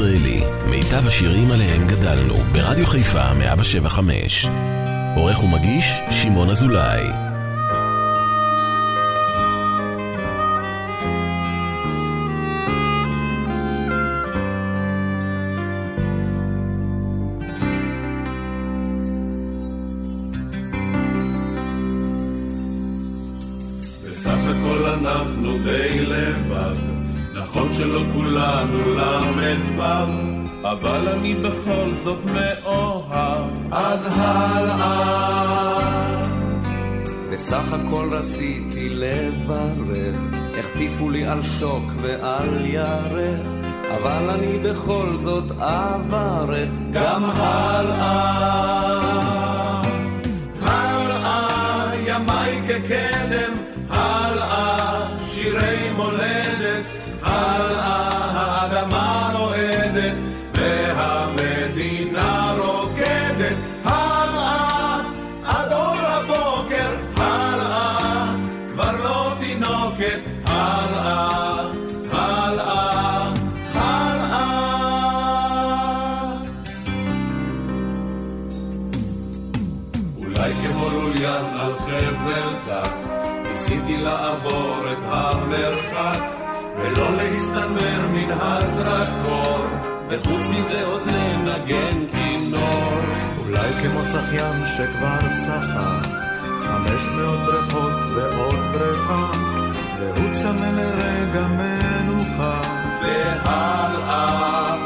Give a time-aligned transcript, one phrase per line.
[0.00, 4.46] ישראלי, מיטב השירים עליהם גדלנו, ברדיו חיפה 175.
[5.16, 7.29] עורך ומגיש, שמעון אזולאי.
[41.30, 43.46] על שוק ועל ירך,
[43.96, 48.59] אבל אני בכל זאת אברך גם הלאה.
[90.10, 93.00] וחוץ מזה עוד לנגן כינור.
[93.38, 96.00] אולי כמו שחיין שכבר שחה,
[96.60, 99.30] חמש מאות בריכות ועוד בריכה,
[99.98, 102.60] והוא צמא לרגע מנוחה.
[103.02, 104.76] והלאה,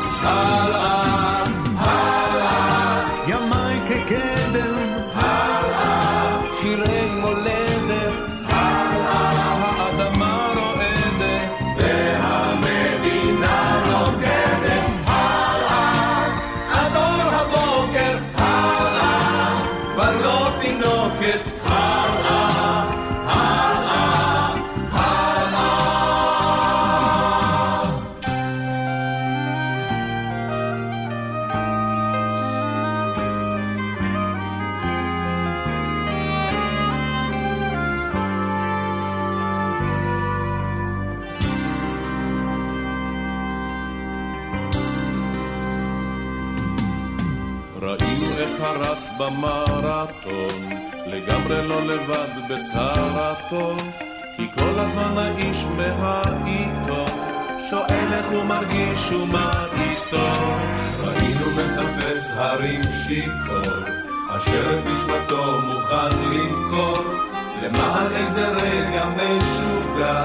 [52.49, 53.77] בצרתו,
[54.37, 57.19] כי כל הזמן האיש מהעיתון,
[57.71, 60.33] שואל איך הוא מרגיש ומה איתו.
[61.01, 63.75] ראינו מטפס הרים שיכור,
[64.29, 67.05] אשר את נשמתו מוכן למכור,
[67.63, 70.25] למען איזה רגע משוגע,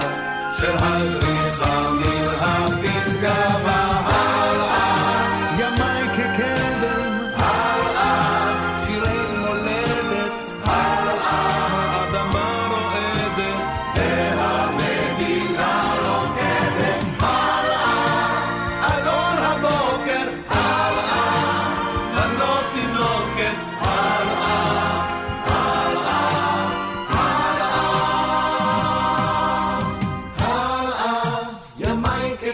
[0.57, 3.88] של הזריחה מן הפסגה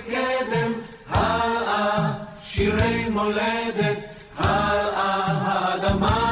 [0.06, 0.72] כקדם,
[1.10, 2.12] הלאה,
[2.44, 3.98] שירי מולדת,
[4.38, 6.25] הלאה, האדמה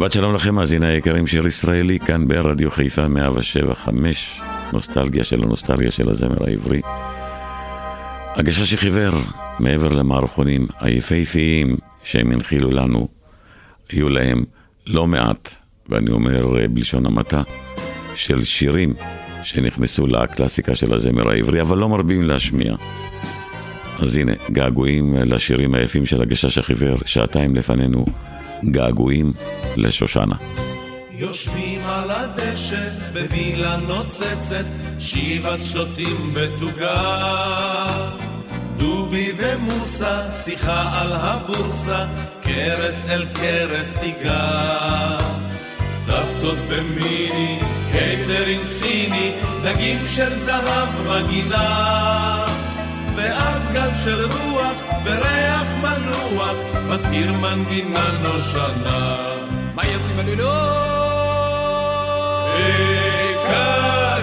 [0.00, 3.90] שבת שלום לכם, מאזיני היקרים, שיר ישראלי, כאן ברדיו חיפה 107.5,
[4.72, 6.80] נוסטלגיה של הנוסטלגיה של הזמר העברי.
[8.34, 9.12] הגשש שחיוור,
[9.58, 13.08] מעבר למערכונים היפהפיים שהם הנחילו לנו,
[13.90, 14.44] היו להם
[14.86, 15.54] לא מעט,
[15.88, 17.42] ואני אומר אה, בלשון המעטה,
[18.14, 18.94] של שירים
[19.42, 22.74] שנכנסו לקלאסיקה של הזמר העברי, אבל לא מרבים להשמיע.
[23.98, 28.04] אז הנה, געגועים לשירים היפים של הגשש החיוור, שעתיים לפנינו,
[28.64, 29.32] געגועים
[29.76, 30.36] לשושנה.
[31.10, 34.64] יושבים על הדשא בווילה נוצצת,
[34.98, 36.96] Chivas שותים בתוגה.
[38.76, 42.06] דובי ומוסה, שיחה על הבורסה,
[42.42, 45.18] כרס אל כרס תיגע.
[45.90, 47.58] סבתות במיני,
[47.92, 52.59] קייטרינג סיני, דגים של זהב בגינה.
[53.16, 56.56] ואז גל של רוח וריח מנוח,
[56.88, 59.16] מזכיר מנגינה נושנה.
[59.74, 60.90] מה יוצאים בלילות?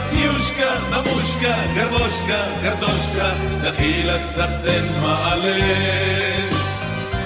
[0.09, 3.31] קטיושקה, ממושקה, גרבושקה, גרדושקה,
[3.61, 6.55] דחילק סחטן מעלש.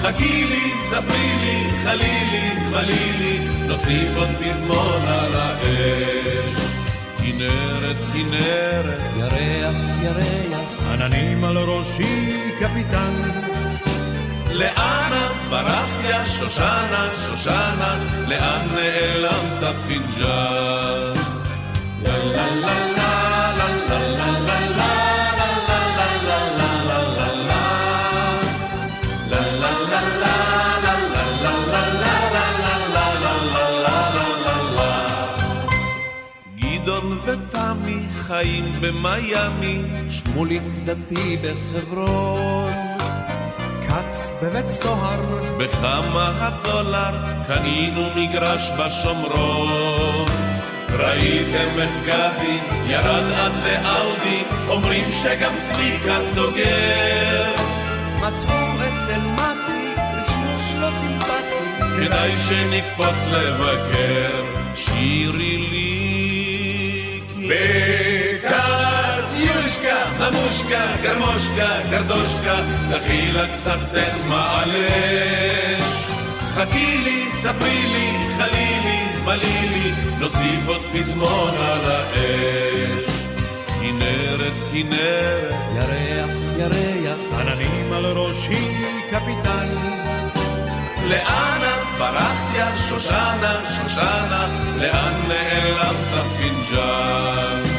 [0.02, 6.54] חכי לי, ספרי לי, חלי לי, חלי לי, נוסיף עוד פזמון על האש.
[7.18, 10.61] כנרת, כנרת, ירח, ירח,
[10.92, 13.12] עננים על ראשי קפיטן,
[14.52, 17.98] לאנה ברחת יא שושנה, שושנה,
[18.28, 21.22] לאן נעלמת פינג'אן?
[38.82, 39.82] במיאמי,
[40.32, 42.72] שמוליק דתי בחברון,
[43.88, 45.20] כץ בבית סוהר,
[45.58, 47.14] בכמה הדולר
[47.46, 50.26] קנינו מגרש בשומרון.
[50.90, 57.52] ראיתם איך גדי ירד עד לאאודי, אומרים שגם צביקה סוגר.
[58.18, 64.44] מצאו אצל מתי רישמוש לא סימפטי, כדאי שנקפוץ לבקר,
[64.74, 65.92] שירי לי
[70.32, 72.56] ממושקה, גרמושקה, גרדושקה,
[72.90, 76.10] דחילק סחטן מעלש.
[76.54, 83.04] חכי לי, ספרי לי, חלי לי, מלי לי, נוסיף עוד פזמון על האש.
[83.80, 89.68] כנרת, כנרת, ירח, ירח, עננים על ראשי קפיטן,
[91.08, 94.46] לאנה ברחת יא שושנה, שושנה,
[94.76, 97.71] לאן נעלמת פינג'אן?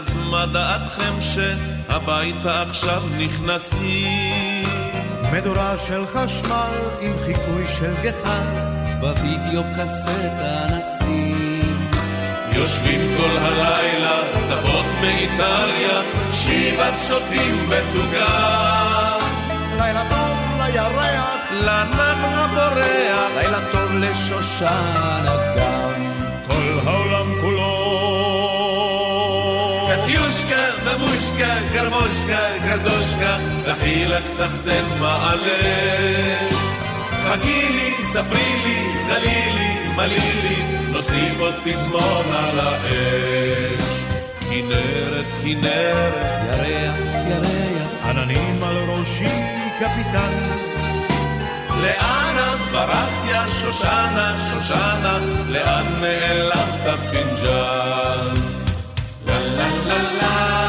[0.00, 4.64] אז מה דעתכם שהביתה עכשיו נכנסים?
[5.32, 8.46] מדורה של חשמל עם חיקוי של גחל,
[9.00, 11.29] בווידאו קסטה נשים.
[12.60, 16.02] יושבים כל הלילה, סבות מאיטליה,
[16.32, 19.18] שיבץ שותים בתוגה.
[19.78, 26.12] לילה טוב לירח, לענן הבורח, לילה טוב לשושנה גם.
[26.46, 27.70] כל העולם כולו.
[30.04, 33.36] קטיושקה, ממושקה, גרמושקה, גרדושקה,
[33.66, 36.54] דחילק סחטן מעלש.
[37.24, 44.04] חכי לי, ספרי לי, חלי לי, מלי לי, נוסיף עוד פזמון על האש.
[44.40, 46.14] כנרת, כנרת,
[46.44, 46.96] ירח,
[47.30, 49.42] ירח, עננים על ראשי
[49.78, 50.32] קפיטן,
[51.82, 58.34] לאן את ברחת יא שושנה, שושנה, לאן נעלמת פינג'אן?
[59.26, 60.59] לה לה לה לה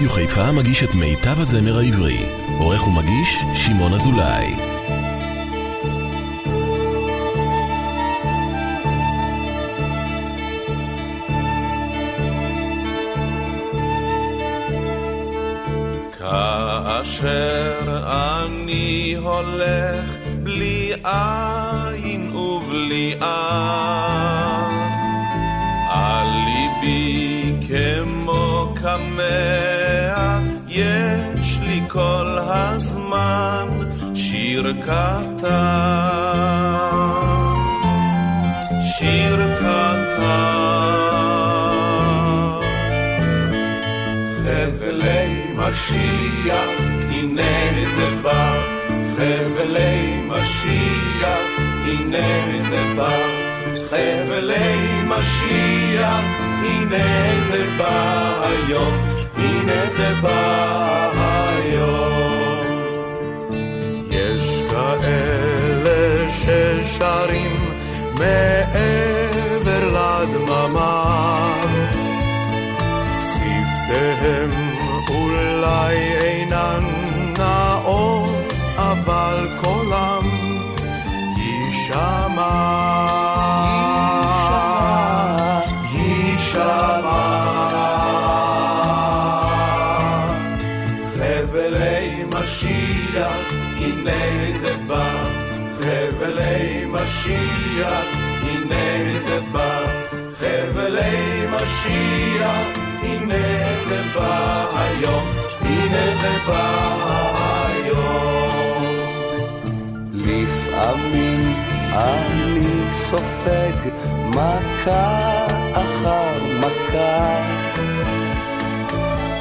[0.00, 2.26] רדיו חיפה מגיש את מיטב הזמר העברי.
[2.58, 4.54] עורך ומגיש, שמעון אזולאי.
[16.18, 20.10] כאשר אני הולך
[20.42, 23.14] בלי עין ובלי
[25.88, 29.79] על ליבי כמו קמע,
[30.70, 33.68] יש לי כל הזמן
[34.14, 35.40] שיר קטן,
[38.98, 40.00] שיר קטן.
[44.44, 46.70] חבלי משיח,
[47.10, 48.54] הנה זה בא,
[49.16, 51.46] חבלי משיח,
[51.84, 53.16] הנה זה בא,
[53.90, 56.24] חבלי משיח,
[56.62, 59.09] הנה זה בא היום,
[59.40, 62.64] הנה זה בא היום.
[64.10, 67.56] יש כאלה ששרים
[68.18, 71.52] מעבר לדממה,
[73.20, 74.50] שפתיהם
[75.08, 76.84] אולי אינן
[77.38, 80.22] נאות, אבל קולם
[81.36, 83.29] יישמע.
[101.80, 105.24] חבלי משיח, הנה זה בא היום,
[105.60, 106.86] הנה זה בא
[107.66, 108.84] היום.
[110.12, 111.52] לפעמים
[111.92, 113.90] אני סופג
[114.26, 117.44] מכה אחר מכה,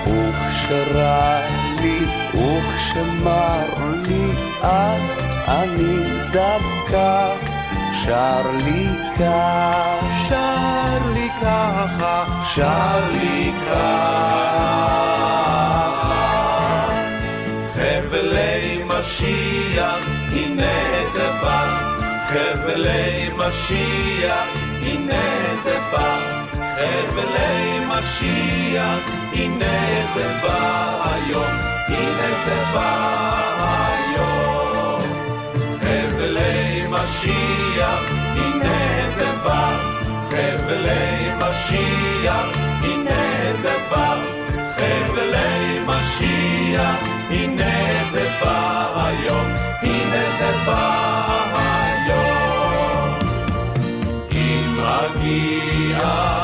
[0.07, 1.39] וכשרע
[1.81, 3.65] לי וכשמר
[4.07, 4.31] לי
[4.61, 5.01] אז
[5.47, 5.97] אני
[6.31, 7.48] דווקא
[8.03, 8.87] שר לי
[9.19, 12.25] כך, שר לי ככה,
[12.55, 14.39] שר לי כך.
[17.73, 20.79] חבלי משיח, הנה
[21.13, 21.89] זה בא.
[22.27, 24.47] חבלי משיח,
[24.81, 25.23] הנה
[25.63, 26.19] זה בא.
[26.75, 28.99] חבלי משיח,
[29.33, 31.55] הנה זה בא היום.
[31.87, 32.89] הנה זה בא
[33.67, 33.98] היום.
[36.89, 39.77] משיח, הנה זה בא.
[40.29, 42.45] חבלי משיח,
[42.81, 44.15] הנה זה בא.
[44.75, 46.95] חבלי משיח,
[47.29, 49.45] הנה זה בא היום.
[49.81, 51.05] הנה זה בא
[51.55, 53.13] היום.
[54.31, 56.38] אם אגיע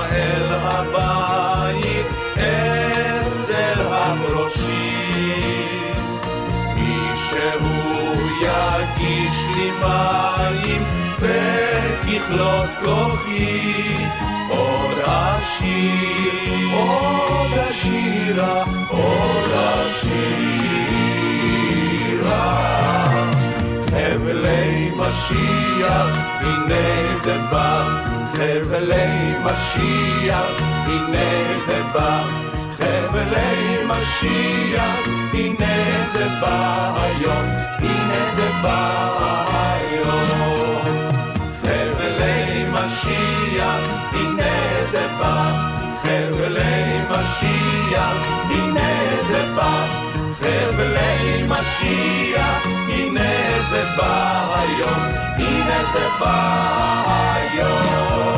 [12.26, 14.06] וככלות כוחי
[14.50, 20.16] עוד אשיר, עוד אשירה, עוד אשירה.
[23.86, 27.84] חבלי משיח, הנה זה בא.
[28.34, 31.30] חבלי משיח, הנה
[31.68, 32.24] זה בא.
[32.78, 35.76] חבלי משיח, הנה
[36.14, 37.46] זה בא היום,
[37.80, 40.35] הנה זה בא היום.
[47.96, 48.90] משיח, הנה
[49.28, 49.86] זה בא.
[50.40, 53.32] חבלי משיח, הנה
[53.70, 55.02] זה בא היום,
[55.38, 58.38] הנה זה בא היום.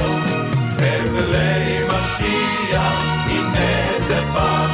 [0.77, 4.67] חבלי משיח, הנה זה בא.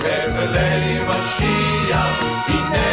[0.00, 2.89] חבלי משיח, הנה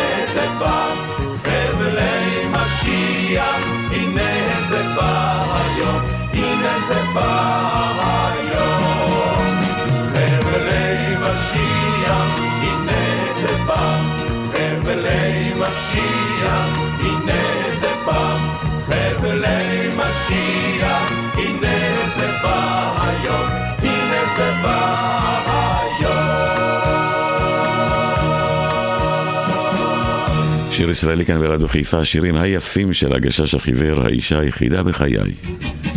[30.88, 35.34] שיר ישראלי כאן ברדיו חיפה, השירים היפים של הגשש החיוור, האישה היחידה בחיי.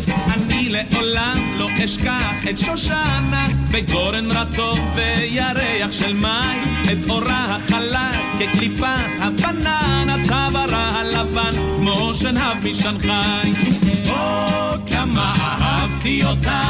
[0.09, 9.11] אני לעולם לא אשכח את שושנה בגורן רטוב וירח של מים את אורה החלה כקליפת
[9.19, 13.53] הבננה צווארה הלבן כמו שנהב משנגחאי.
[14.09, 16.63] או כמה אהבתי אותה!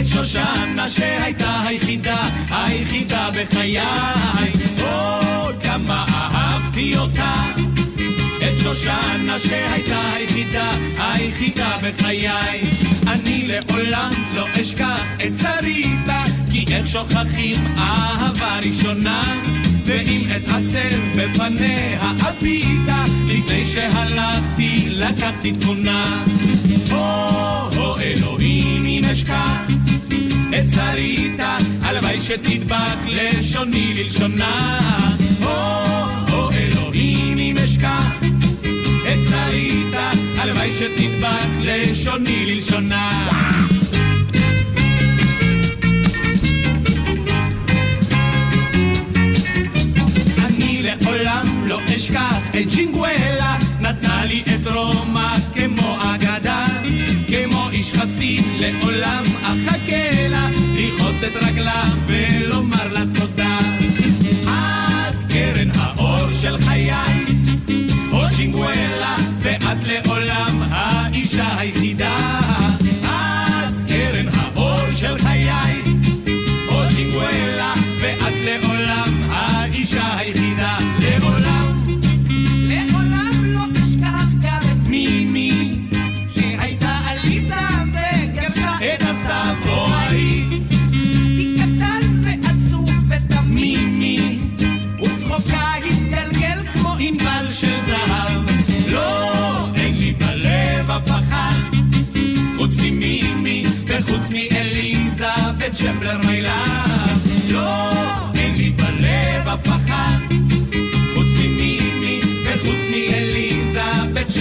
[0.00, 3.80] את שושנה שהייתה היחידה, היחידה בחיי.
[4.82, 6.31] או כמה אהבתי
[6.96, 7.34] אותה
[8.38, 12.60] את שושנה שהייתה היחידה, היחידה בחיי.
[13.06, 16.22] אני לעולם לא אשכח את שריתה,
[16.52, 19.42] כי איך שוכחים אהבה ראשונה,
[19.84, 26.24] ואם אתעצר בפניה הביטה, לפני שהלכתי לקחתי תמונה.
[26.90, 29.66] או אלוהים אם אשכח
[30.50, 34.80] את שריתה, הלוואי שתדבק לשוני ללשונה.
[35.44, 35.91] או
[37.82, 38.16] אשכח
[39.02, 43.10] את שריתה, הלוואי שתדבק לשוני ללשונה.
[50.38, 56.66] אני לעולם לא אשכח את ג'ינגואלה, נתנה לי את רומא כמו אגדה,
[57.28, 63.71] כמו איש חסיד לעולם אחכה לה, ללחוץ את רגלה ולומר לה תודה.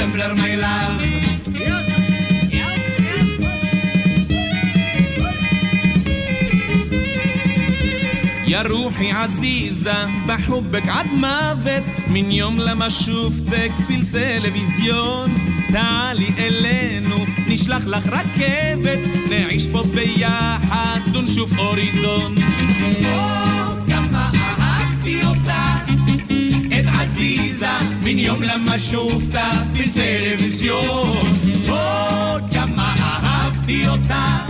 [0.01, 0.89] בצ'מבר מילה
[8.47, 15.39] يا روحي عزيزة بحبك عد موت من يوم لما شفتك في التلفزيون
[15.73, 17.17] تعالي אלינו,
[17.49, 18.99] נשלח לך רכבת,
[19.31, 22.35] נעיש פה ביחד ונשוף אוריזון.
[23.03, 23.50] כמה
[28.11, 31.27] עזיזה, מן יום למה שופתה في التلفزيون.
[32.53, 34.45] כמה אהבתי אותה,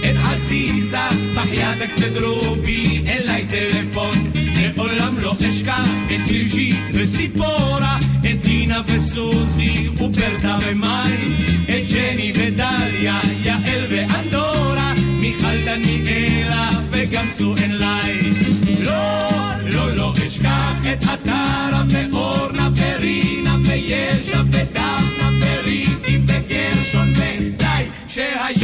[0.00, 0.98] את עזיזה,
[1.34, 4.30] בחייתק תדרובי אליי טלפון.
[4.76, 11.16] לעולם לא אשכח את ליז'י וציפורה, את דינה וסוזי וברדה ומאי,
[11.64, 18.32] את ג'ני ודליה, יעל ואנדורה, מיכל דניאלה וגם סואן לי.
[18.84, 19.20] לא,
[19.64, 21.56] לא, לא אשכח את עטרה
[21.90, 22.09] ואורנה
[28.21, 28.60] se haya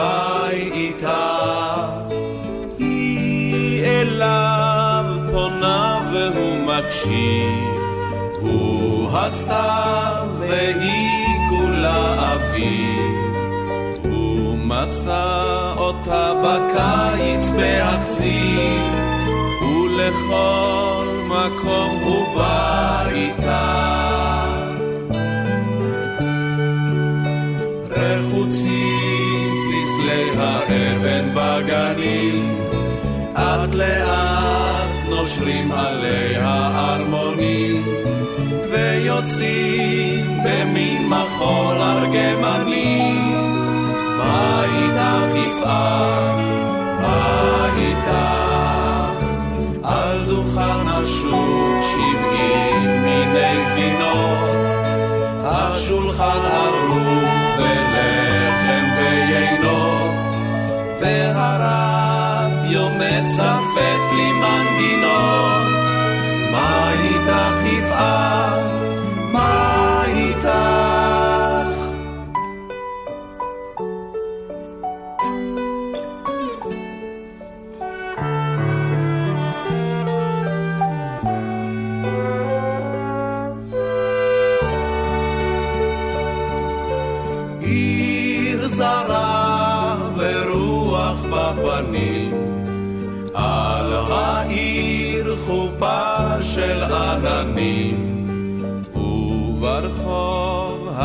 [0.00, 1.26] שחי איתה.
[2.78, 7.70] היא אליו פונה והוא מקשיב,
[8.40, 13.00] הוא הסתיו והיא כולה אביב.
[14.02, 18.94] הוא מצא אותה בקיץ באכזיב,
[19.62, 20.99] ולכל
[35.20, 37.84] נושרים עלי הארמונים,
[38.70, 43.12] ויוצאים במין מחול ארגמני.
[44.18, 45.99] מה איתך יפעת?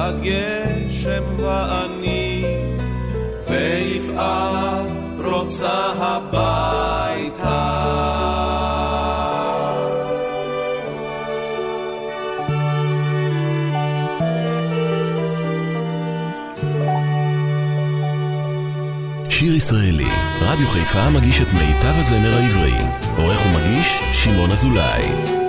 [0.06, 2.46] וברחוב הגשם ואני,
[3.50, 4.88] ויפעת
[5.24, 7.66] רוצה הביתה.
[19.30, 20.06] שיר ישראלי,
[20.42, 22.74] רדיו חיפה מגיש את מיטב הזמר העברי.
[23.18, 25.45] עורך ומגיש, שמעון אזולאי.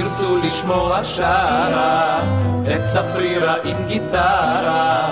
[0.00, 2.20] תרצו לשמוע שרה
[2.62, 5.08] את ספרירה עם גיטרה.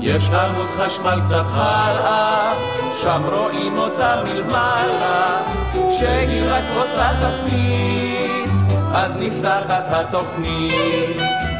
[0.00, 2.54] יש עמוד חשמל קצת הלאה
[3.02, 5.42] שם רואים אותה מלמעלה.
[5.90, 8.50] כשהיא רק עושה תפנית
[8.94, 11.16] אז נפתחת התוכנית.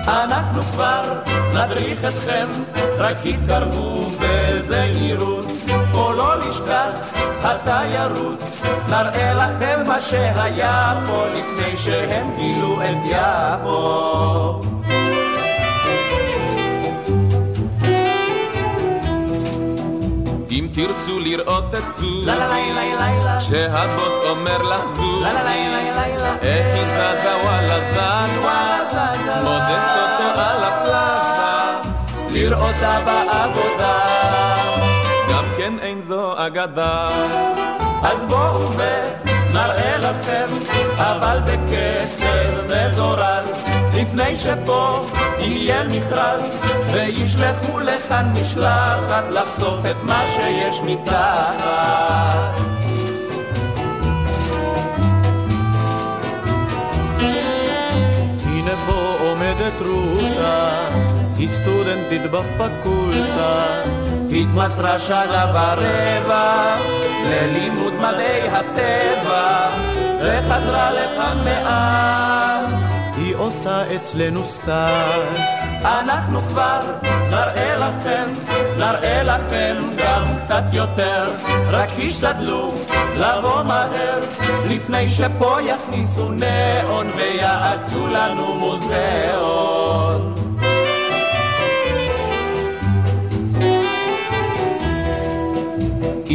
[0.08, 1.18] אנחנו כבר
[1.54, 2.48] נדריך אתכם
[2.98, 5.46] רק התקרבו בזהירות
[5.92, 8.42] בוא לא נשכח התיירות.
[8.88, 14.60] נראה לכם מה שהיה פה לפני שהם גילו את יפו.
[20.50, 22.30] אם תרצו לראות את סוזי,
[23.40, 25.24] שהבוס אומר לה זוזי,
[26.42, 31.88] איך היא זזה וואלה זזה, מודס אותו על הפלאזה,
[32.30, 34.15] לראותה בעבודה,
[35.66, 37.08] כן אין זו אגדה.
[38.02, 40.46] אז בואו ונראה לכם,
[40.96, 43.62] אבל בקצב מזורז,
[43.94, 45.06] לפני שפה
[45.38, 46.56] יהיה מכרז,
[46.92, 52.16] וישלחו לכאן משלחת לחשוף את מה שיש מתחת.
[59.20, 60.88] עומדת רותה,
[61.36, 63.82] היא סטודנטית בפקולטה,
[64.40, 66.76] התמסרה שנה ורבע
[67.24, 69.68] ללימוד מדעי הטבע,
[70.20, 72.74] וחזרה לכאן מאז.
[73.16, 75.40] היא עושה אצלנו סטאז'.
[75.84, 76.80] אנחנו כבר
[77.30, 78.32] נראה לכם,
[78.78, 81.32] נראה לכם גם קצת יותר,
[81.70, 82.74] רק השתדלו
[83.16, 84.20] לבוא מהר,
[84.68, 90.35] לפני שפה יכניסו נאון ויעשו לנו מוזיאון.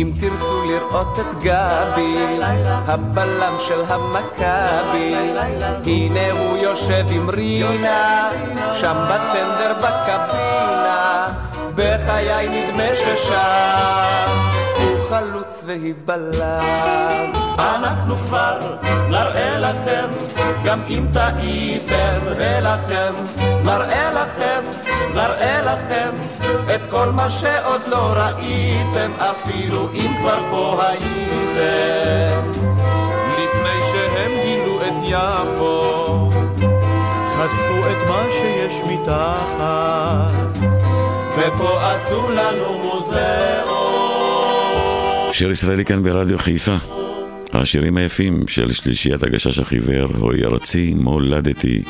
[0.01, 2.39] אם תרצו לראות את גבי,
[2.87, 5.15] הבלם של המכבי,
[5.85, 8.29] הנה הוא יושב עם רינה,
[8.73, 11.27] שם בטנדר בקבינה,
[11.75, 14.60] בחיי נדמה ששם
[15.21, 17.31] חלוץ והיא בלם.
[17.59, 18.75] אנחנו כבר
[19.09, 20.09] נראה לכם,
[20.65, 23.13] גם אם טעיתם ולכם,
[23.63, 24.63] נראה לכם,
[25.13, 26.09] נראה לכם
[26.75, 32.51] את כל מה שעוד לא ראיתם, אפילו אם כבר פה הייתם.
[33.33, 36.29] לפני שהם גילו את יפו,
[37.35, 40.31] חשפו את מה שיש מתחת.
[41.37, 43.80] ופה עשו לנו מוזיאון.
[45.41, 46.75] שיר ישראלי כאן ברדיו חיפה.
[47.53, 51.83] השירים היפים של שלישיית הגשש החיוור, אוי ארצי מולדתי.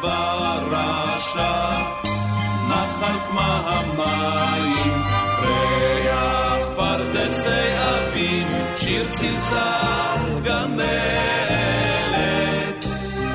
[0.00, 1.78] ברשע,
[2.68, 5.02] נחל כמה המים,
[5.42, 10.88] ריח פרדסי אביב, שיר צלצל גמלת,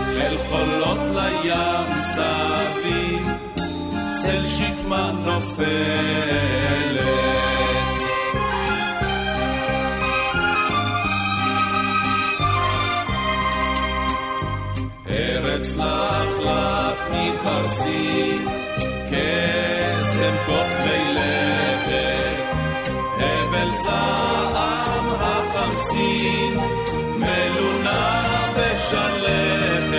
[0.05, 3.27] חיל חולות לים סביב,
[4.21, 6.72] צל שקמה נופלת.
[17.53, 18.47] מתפרסים,
[19.05, 22.55] קסם כוכבי לכת,
[23.17, 26.59] הבל זעם החמסין,
[27.17, 28.21] מלונה
[28.57, 29.97] בשלכת,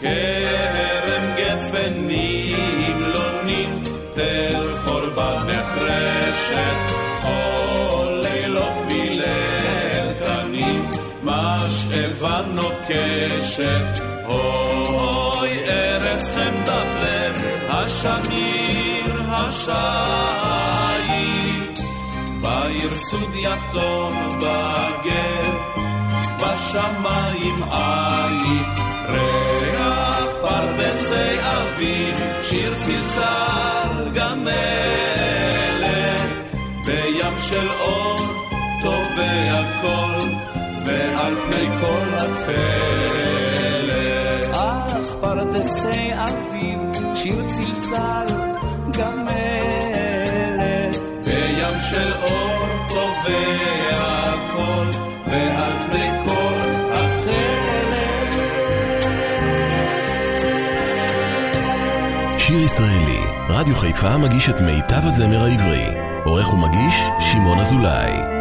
[0.00, 3.82] כרם גפן נמלונים,
[4.14, 10.90] תל חורבה נחרשת, חול לילות וליל תנים,
[11.22, 14.09] משאבה נוקשת,
[17.90, 19.70] השמיר השי,
[22.40, 25.50] בעיר סוד יתום בגר,
[26.36, 35.50] בשמיים עית, ריח פרדסי אביב, שיר צלצל גמלת,
[36.84, 38.20] בים של אור
[38.82, 40.30] טובע קול,
[40.86, 42.50] ועל פני כל התכלת.
[44.54, 46.79] אך פרדסי אביב,
[47.22, 48.26] שיר צלצל,
[48.98, 50.96] גמלת.
[51.24, 54.86] בים של אור טובע קול,
[55.26, 56.58] ועל פני כל
[56.92, 58.34] התכלת.
[62.38, 65.86] שיר ישראלי, רדיו חיפה מגיש את מיטב הזמר העברי.
[66.24, 68.39] עורך ומגיש, שמעון אזולאי.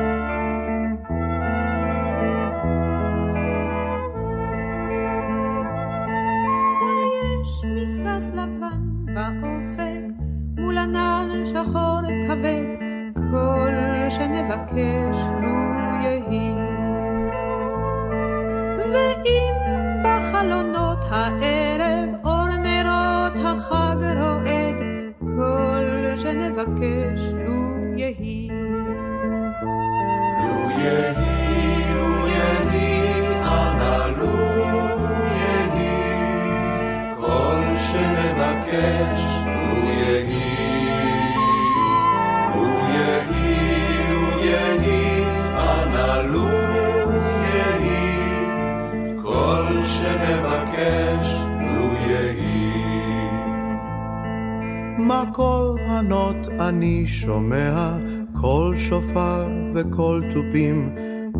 [56.69, 57.97] אני שומע,
[58.41, 60.95] קול שופר וקול תופים,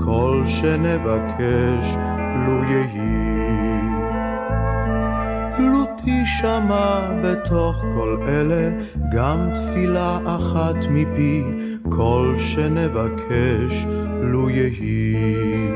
[0.05, 1.95] כל שנבקש
[2.45, 3.28] לו יהי.
[6.29, 8.69] לו תשמע בתוך כל אלה
[9.11, 11.43] גם תפילה אחת מפי,
[11.89, 13.85] כל שנבקש
[14.21, 15.69] לו יהי.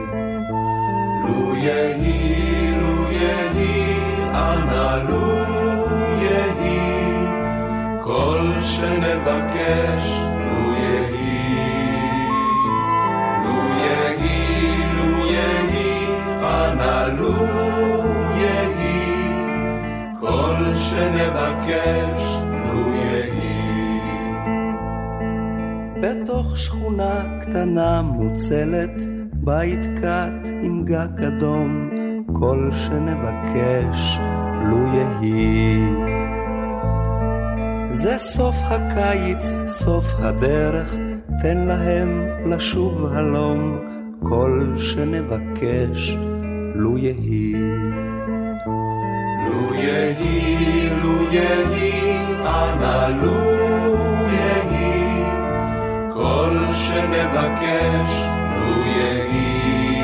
[1.28, 3.96] לו יהי, לו יהי,
[4.32, 5.34] אנא לו
[6.22, 7.28] יהי,
[8.02, 10.23] כל שנבקש
[21.44, 22.42] שנבקש
[22.74, 24.00] לו יהי.
[26.02, 29.02] בתוך שכונה קטנה מוצלת,
[29.34, 31.90] בית קט עם גג אדום,
[32.34, 34.20] כל שנבקש
[34.66, 35.84] לו יהי.
[37.92, 40.96] זה סוף הקיץ, סוף הדרך,
[41.42, 43.78] תן להם לשוב הלום,
[44.24, 46.18] כל שנבקש
[46.76, 47.54] לו יהי.
[49.50, 50.43] לו יהי,
[51.34, 53.38] יהי, אנא לו
[54.32, 55.24] יהי,
[56.14, 58.12] כל שנבקש
[58.56, 60.02] לו יהי.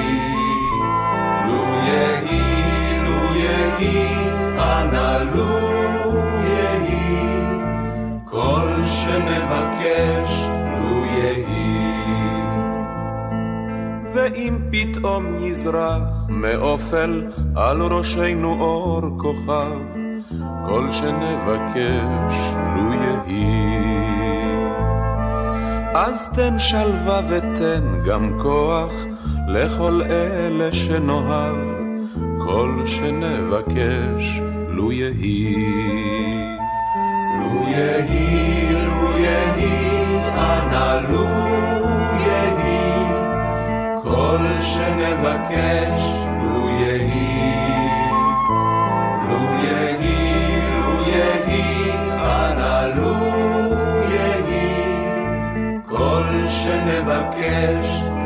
[1.48, 4.08] לו יהי, לו יהי,
[4.58, 5.58] אנא לו
[6.46, 7.42] יהי,
[8.26, 10.32] כל שנבקש
[10.72, 11.80] לו יהי.
[14.14, 17.24] ואם פתאום יזרח מאופל
[17.56, 19.99] על ראשנו אור כוכב,
[20.70, 22.36] כל שנבקש
[22.76, 23.70] לו יהי.
[25.96, 28.94] אז תן שלווה ותן גם כוח
[29.48, 31.58] לכל אלה שנאהב,
[32.40, 35.56] כל שנבקש לו יהי.
[37.40, 41.26] לו יהי, לו יהי, אנא לו
[42.20, 43.04] יהי,
[44.04, 46.19] כל שנבקש
[57.20, 58.19] שנבקש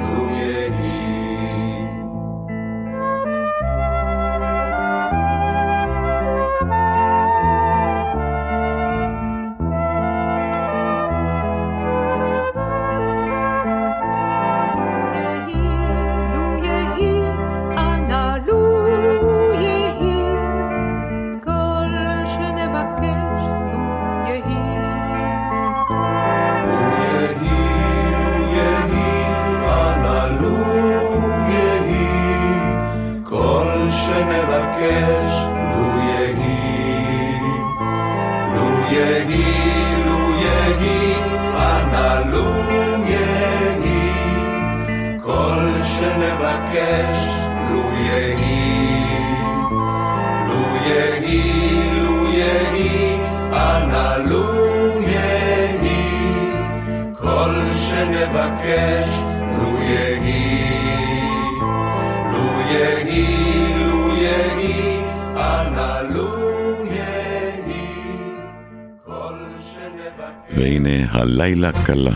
[70.49, 72.11] והנה הלילה קלה.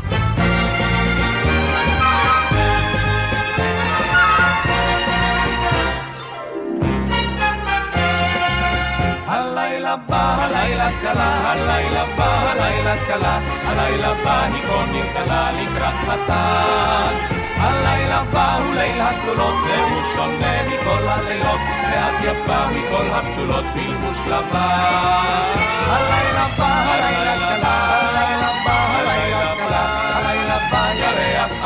[11.02, 17.14] קלה, הלילה בא, הלילה קלה, הלילה בא היא קונים קלה לקראת חתן.
[17.58, 21.60] הלילה בא הוא ליל הכלולות, והוא שונה מכל הלילות,
[21.92, 25.54] ואת יפה מכל הבתולות בלבוש לבן.
[25.88, 27.87] הלילה בא, הלילה קלה,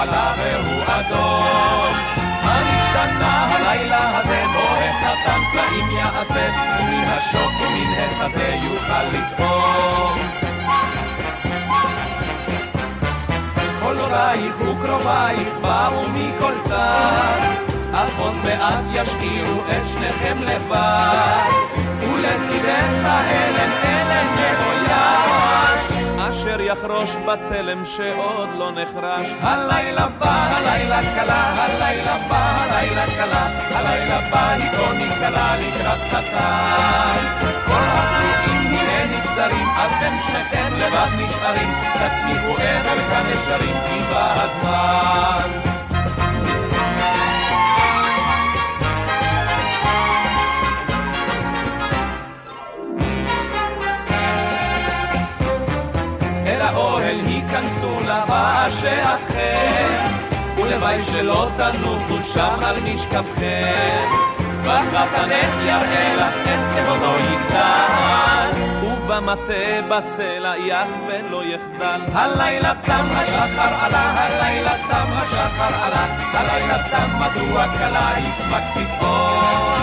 [0.02, 1.94] עלה והוא אדום.
[2.42, 10.18] המשתנה הלילה הזה בו החתן פלאים יעשה, ומן השוק ומן החזה יוכל לטעום.
[13.82, 17.40] כל הורייך הוא קרובייך באו מכל צד,
[17.94, 21.52] אך עוד מעט ישאירו את שניכם לבד,
[22.02, 24.81] ולצידך בהלם הלם מאויש,
[26.42, 29.28] אשר יחרוש בתלם שעוד לא נחרש.
[29.42, 37.26] הלילה בא, הלילה קלה, הלילה בא, הלילה קלה, הלילה בא, היא כה נקלה לקראת חתן.
[37.66, 45.71] כל הפרועים הנה נגזרים, אתם שניכם לבד נשארים, תצמיחו עבר כנשרים, כי בא הזמן.
[58.12, 58.26] היכנסו
[58.82, 60.06] לבאשתכם,
[60.58, 64.10] ולוואי שלא תנוחו שם על משכבכם.
[64.64, 72.02] בחתנך יראה לך את כבודו יגדל, ובמטה בסלע יחווה לא יחדל.
[72.14, 79.81] הלילה תם השחר עלה, הלילה תם השחר עלה, הלילה תם מדוע קלה יסמק פתאום.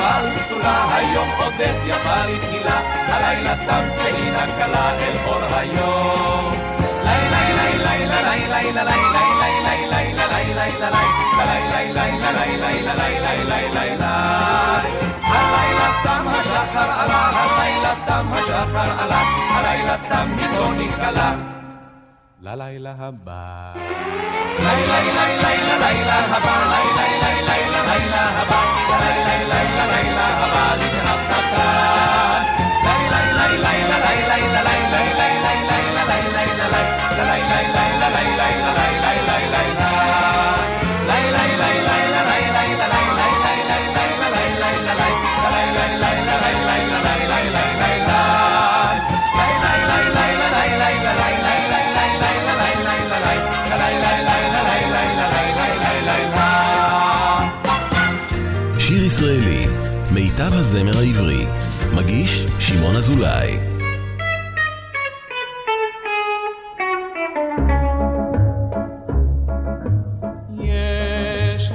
[0.00, 6.52] יפה ובתולה, היום עודך יפה לתחילה, הלילה תם צאי נא כלה אל אור היום.
[7.04, 9.24] לילה לילה לילה לילה לילה לילה
[12.52, 14.10] לילה לילה לילה
[15.22, 20.26] הלילה תם השחר עלה, הלילה תם השחר עלה, הלילה תם
[22.42, 22.54] מפה נקלה.
[22.54, 23.72] ללילה הבא.
[24.58, 28.62] לילה לילה לילה לילה הבא, לילה לילה לילה לילה הבא,
[29.00, 32.42] לילה לילה לילה הבא לקראת חתן.
[32.84, 36.40] לילה לילה לילה לילה לילה לילה לילה לילה לילה לילה
[47.50, 47.69] שיר
[59.10, 59.66] ישראלי,
[60.14, 61.46] מיטב הזמר העברי,
[61.94, 63.58] מגיש שמעון אזולאי.
[70.62, 71.72] יש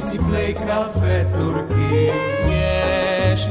[0.00, 2.10] ספלי קפה טורקי.
[2.48, 3.48] יש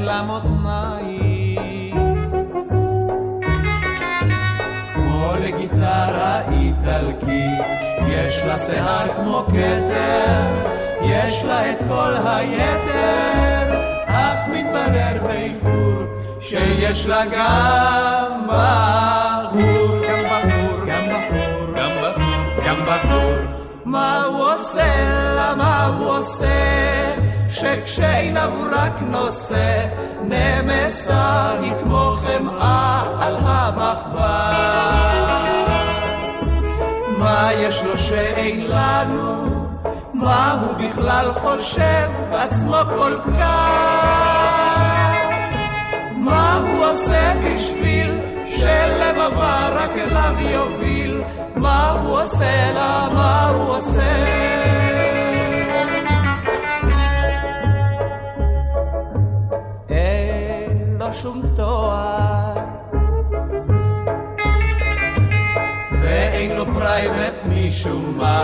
[8.16, 10.66] יש לה שיער כמו כתר
[11.02, 13.80] יש לה את כל היתר.
[14.06, 16.02] אך מתברר באיחור
[16.40, 20.06] שיש לה גם בחור.
[20.08, 21.74] גם בחור גם בחור.
[21.76, 23.34] גם בחור גם בחור.
[23.84, 25.04] מה הוא עושה?
[25.36, 27.16] לה מה הוא עושה?
[27.50, 29.86] שכשעיניו הוא רק נושא
[30.22, 35.15] נמסה היא כמו חמאה על המחבר
[37.26, 39.66] מה יש לו שאין לנו?
[40.14, 44.56] מה הוא בכלל חושב בעצמו כל כך?
[46.16, 51.22] מה הוא עושה בשביל שלבבה רק אליו יוביל?
[51.56, 52.72] מה הוא עושה?
[52.74, 54.12] לה מה הוא עושה?
[59.88, 62.35] אין לו שום תואר
[66.96, 68.42] private משום מה?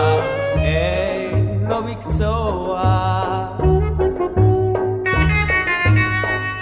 [0.55, 2.83] אין לו מקצוע.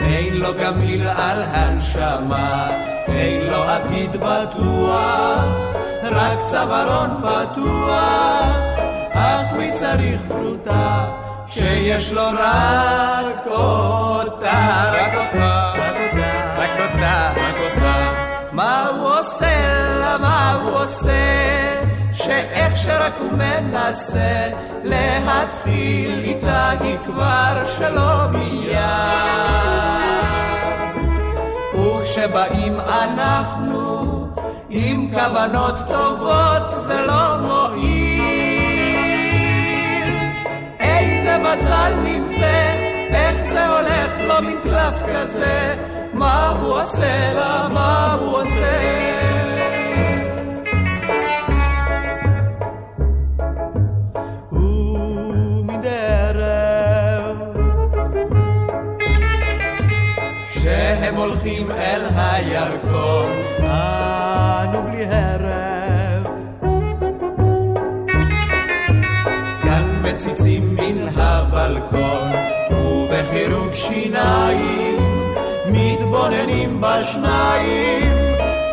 [0.01, 2.69] אין לו גם מיל על הנשמה.
[3.07, 5.45] אין לו עתיד בטוח
[6.03, 8.55] רק צווארון פתוח.
[9.13, 11.05] אך מי צריך פרוטה
[11.47, 14.91] שיש לו רק אותה?
[14.93, 18.11] רק אותה רק אותה רק אותה רק אותה.
[18.51, 19.81] מה הוא עושה?
[19.99, 21.70] לה מה הוא עושה
[22.21, 24.49] שאיך שרק הוא מנסה
[24.83, 28.81] להתחיל איתה היא כבר שלא מיד.
[31.75, 34.27] וכשבאים אנחנו
[34.69, 38.21] עם כוונות טובות זה לא מועיל.
[40.79, 42.75] איזה מזל נבזה
[43.13, 45.75] איך זה הולך לו מין קלף כזה.
[46.13, 49.20] מה הוא עושה לה מה הוא עושה
[61.21, 66.27] הולכים אל הירקון, אנו בלי הרף.
[69.63, 72.31] כאן מציצים מן הבלקון,
[72.71, 74.99] ובחירוק שיניים
[75.71, 76.85] מתבוננים ב...
[76.85, 78.11] השניים,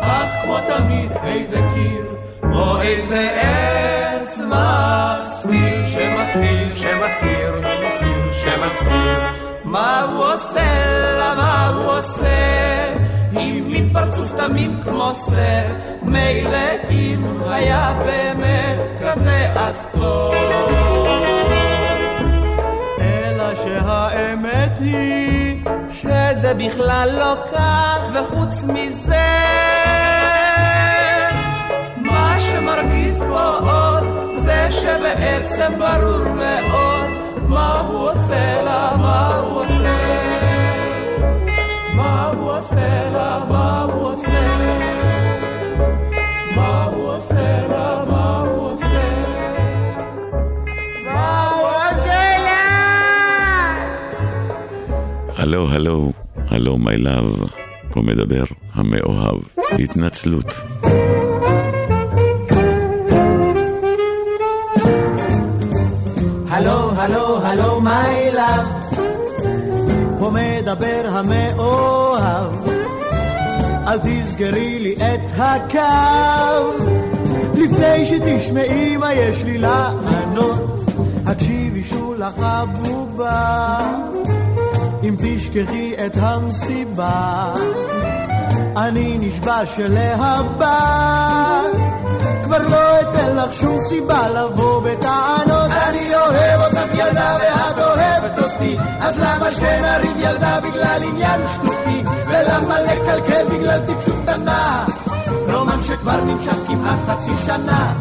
[0.01, 2.15] אך כמו תמיד איזה קיר,
[2.53, 7.61] או איזה עץ מסתיר, שמסתיר, שמסתיר,
[8.33, 9.18] שמסתיר,
[9.69, 10.85] מה הוא עושה
[11.17, 12.93] לה, מה הוא עושה,
[13.31, 15.61] עם מין פרצוף תמים כמו שא,
[16.01, 16.57] מילא
[16.89, 20.35] אם היה באמת כזה אז טוב.
[23.63, 29.27] שהאמת היא שזה בכלל לא כך, וחוץ מזה
[31.97, 34.03] מה שמרגיז פה עוד
[34.35, 37.18] זה שבעצם ברור מאוד
[37.49, 39.97] מה הוא עושה לה, מה הוא עושה
[41.95, 44.41] מה הוא עושה לה, מה הוא עושה
[46.55, 49.09] מה הוא עושה לה, מה הוא עושה
[55.35, 56.11] הלו, הלו,
[56.49, 57.25] הלו, מי לאב,
[57.91, 58.43] פה מדבר
[58.73, 59.39] המאוהב.
[59.79, 60.51] התנצלות.
[66.49, 66.88] הלו, הלו,
[70.69, 72.55] מדבר המאוהב.
[73.87, 76.83] אל תסגרי לי את הקו,
[77.55, 80.79] לפני שתשמעי מה יש לי לענות,
[81.25, 83.77] הקשיבי שולה חבובה.
[85.03, 87.53] אם תשכחי את המסיבה,
[88.77, 90.79] אני נשבע שלהבא
[92.43, 95.28] כבר לא אתן לך שום סיבה לבוא בטענות.
[101.19, 102.03] עניין שטותי?
[102.27, 104.85] ולמה לקלקל בגלל טיפשות קטנה?
[105.53, 107.93] רומן שכבר נמשך כמעט חצי שנה.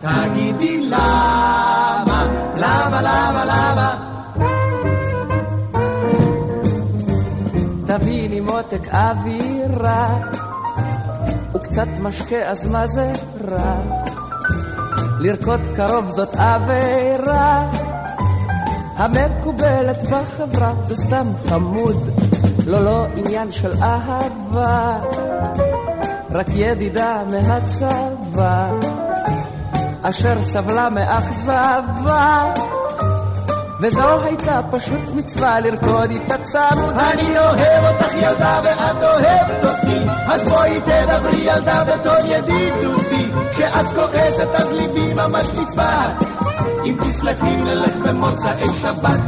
[0.00, 3.94] תגידי למה, למה, למה, למה?
[7.86, 10.08] תביא לי מותק אווירה,
[11.54, 13.12] וקצת משקה אז מה זה
[13.48, 13.76] רע?
[15.20, 17.62] לרקוד קרוב זאת עבירה,
[18.96, 21.96] המקובלת בחברה זה סתם חמוד,
[22.66, 24.98] לא לא עניין של אהבה,
[26.30, 28.70] רק ידידה מהצבא,
[30.02, 32.54] אשר סבלה מאכזבה.
[33.80, 36.94] וזו הייתה פשוט מצווה לרקוד איתה צמוד.
[36.98, 39.98] אני אוהב אותך ילדה ואת אוהבת אותי,
[40.28, 43.28] אז בואי תדברי ילדה בטון ידידותי.
[43.52, 46.24] כשאת כועסת אז ליבי ממש נצבעת,
[46.84, 49.20] אם תסלחי נלך במוצאי שבת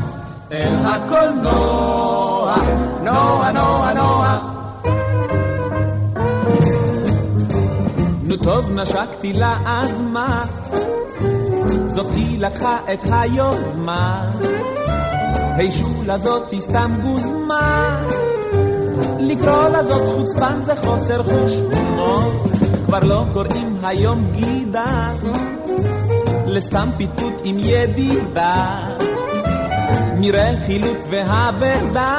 [0.53, 2.18] אל הקולנוע,
[3.03, 4.39] נוע נוע נוע.
[8.23, 10.45] נו טוב נשקתי לה אז מה?
[11.95, 14.31] זאת היא לקחה את היוזמה.
[15.57, 18.01] היי שולה זאתי סתם גוזמה.
[19.21, 22.33] לקרוא לזאת חוצפן זה חוסר חוש הומור.
[22.87, 25.13] כבר לא קוראים היום גידה,
[26.47, 28.88] לסתם פיתות עם ידידה.
[30.21, 32.17] מרכילות והבדה.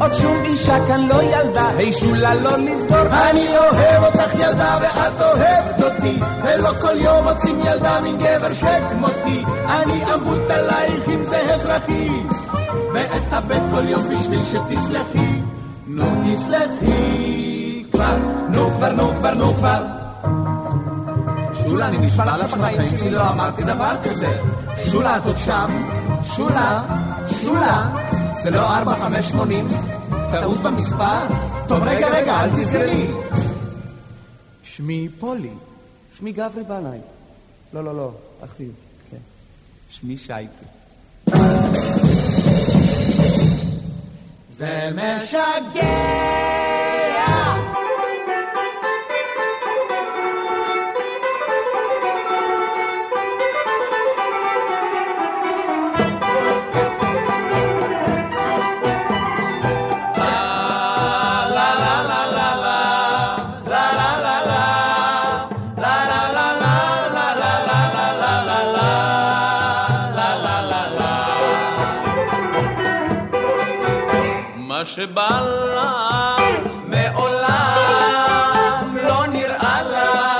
[0.00, 2.98] עוד שום אישה כאן לא ילדה, היי שולה לא לסגור.
[3.30, 9.44] אני אוהב אותך ילדה ואת אוהבת אותי, ולא כל יום מוצאים ילדה מן גבר שכמותי.
[9.68, 12.08] אני אמות עלייך אם זה הכרחי,
[12.94, 15.40] ואתאבד כל יום בשביל שתסלחי.
[15.86, 18.16] נו תסלחי כבר,
[18.48, 19.82] נו כבר, נו כבר, נו כבר.
[21.54, 24.30] שולה, אני נשבע לך שבחיים שלי לא אמרתי דבר כזה.
[24.84, 25.66] שולה, שם?
[26.24, 26.82] שולה,
[27.28, 27.88] שולה.
[28.42, 29.68] זה לא ארבע, חמש, שמונים?
[30.32, 31.26] טעות במספר?
[31.68, 33.06] טוב, רגע, רגע, אל תסגרי.
[34.62, 35.54] שמי פולי.
[36.18, 36.98] שמי גברי בנאי.
[37.72, 38.10] לא, לא, לא,
[38.44, 38.70] אחיו,
[39.10, 39.16] כן.
[39.90, 40.66] שמי שייקה.
[44.50, 46.55] זה משגע!
[75.06, 75.40] שבא
[76.88, 78.46] מעולם
[79.04, 80.38] לא נראה לה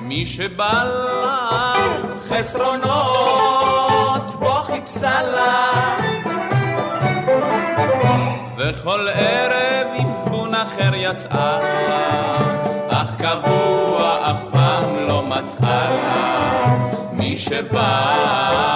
[0.00, 1.86] מי שבא לה
[2.28, 5.98] חסרונות בו חיפשה לה
[8.58, 17.38] וכל ערב עם זבון אחר יצאה לה אך קבוע אף פעם לא מצאה לה מי
[17.38, 18.71] שבא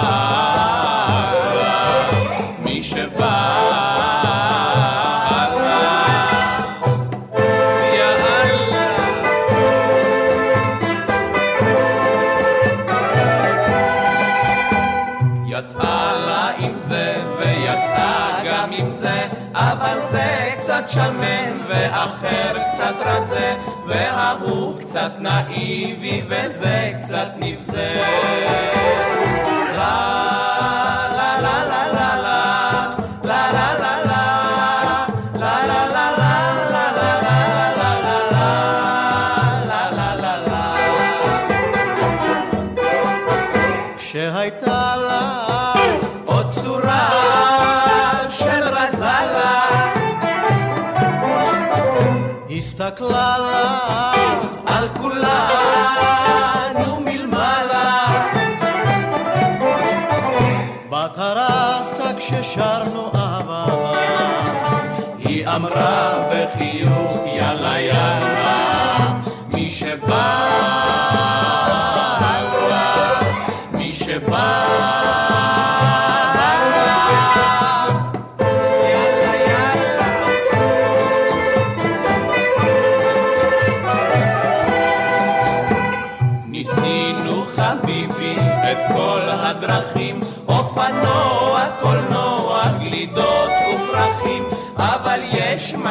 [20.97, 23.55] שמן, ואחר קצת רזה,
[23.87, 28.66] וההוא קצת נאיבי, וזה קצת נבזה.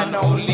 [0.03, 0.46] יש מנעולים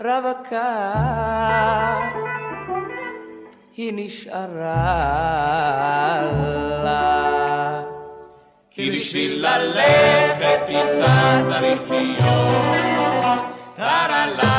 [0.00, 0.92] רווקה
[3.76, 4.50] היא נשארה
[6.84, 7.82] לה.
[8.70, 13.40] כי בשביל ללכת איתה צריך להיות
[13.76, 14.49] טרלה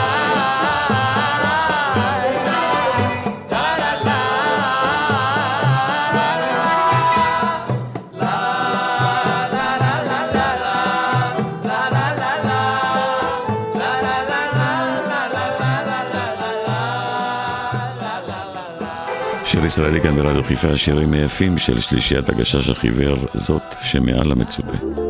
[19.71, 25.00] ישראלי כאן ברדיו חיפה, השירים היפים של שלישיית הגשש החיוור, זאת שמעל המצופה.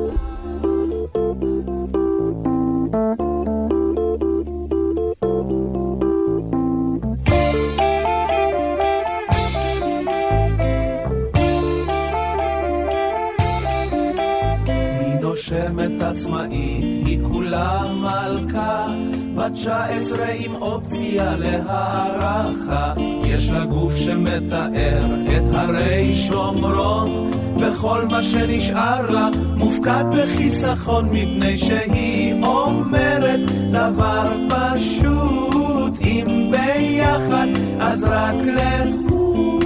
[30.04, 33.40] מופקד בחיסכון, מפני שהיא אומרת
[33.72, 37.48] דבר פשוט, אם ביחד
[37.80, 39.60] אז רק לכו.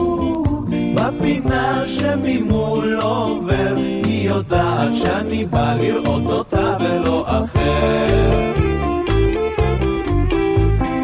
[0.95, 8.51] בפינה שממול עובר, היא יודעת שאני בא לראות אותה ולא אחר.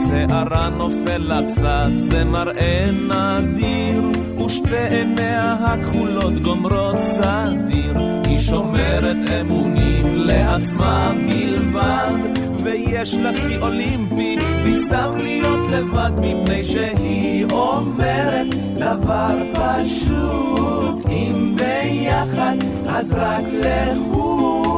[0.07, 4.10] שערה נופל לצד, זה מראה נדיר,
[4.51, 7.97] ושתי עיניה הכחולות גומרות סדיר.
[8.25, 18.47] היא שומרת אמונים לעצמה בלבד, ויש לה שיא אולימפי, בסתם להיות לבד, מפני שהיא אומרת
[18.75, 22.55] דבר פשוט, אם ביחד
[22.87, 24.70] אז רק לחוד,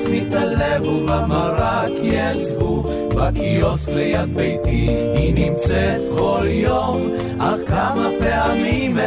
[0.00, 7.10] אוכל עצמי את הלב ובמרק יש זבוב בקיוסק ליד ביתי היא נמצאת כל יום.
[7.38, 8.98] אך כמה פעמים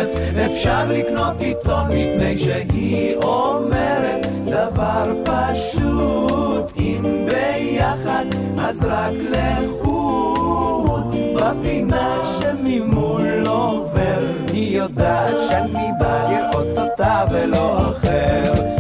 [0.46, 6.78] אפשר לקנות עיתון מפני שהיא אומרת דבר פשוט.
[6.78, 8.26] אם ביחד
[8.60, 11.16] אז רק לחוד.
[11.36, 14.20] בפינה שממול עובר
[14.54, 18.73] היא יודעת שאני בא לראות אותה ולא אחר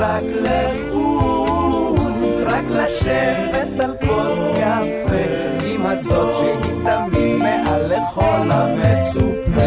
[0.00, 1.98] רק לחו"ל,
[2.46, 5.24] רק לשבת על כוס קפה,
[5.66, 9.60] עם הזאת שהיא תמיד מעל לכל המצופה.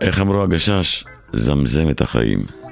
[0.00, 1.04] איך אמרו הגשש?
[1.32, 2.67] זמזם את החיים.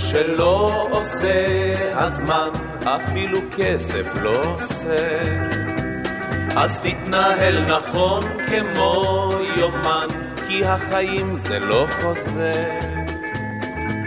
[0.00, 2.48] שלא עושה הזמן,
[2.84, 5.18] אפילו כסף לא עושה.
[6.56, 10.06] אז תתנהל נכון כמו יומן,
[10.48, 12.80] כי החיים זה לא חוזה.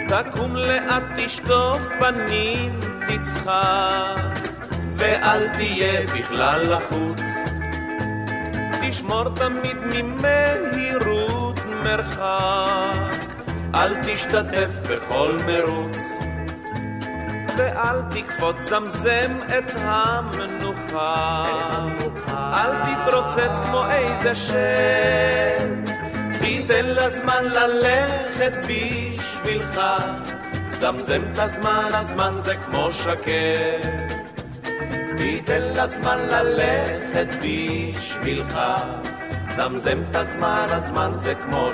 [0.07, 4.49] תקום לאט, תשטוף פנים, תצחק,
[4.97, 7.21] ואל תהיה בכלל לחוץ.
[8.81, 12.92] תשמור תמיד ממהירות מרחק,
[13.75, 15.97] אל תשתתף בכל מרוץ.
[17.57, 21.45] ואל תקפוץ, זמזם את המנוחה.
[22.29, 25.91] אל תתרוצץ כמו איזה שד,
[26.41, 29.81] תיתן לזמן ללכת בשבילך.
[30.79, 33.87] זמזם את הזמן, הזמן זה כמו שקט.
[35.17, 38.59] תיתן לזמן ללכת בשבילך.
[39.55, 41.69] זמזם את הזמן, הזמן זה כמו